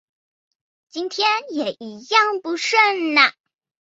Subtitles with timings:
[0.89, 3.13] 今天也一样不顺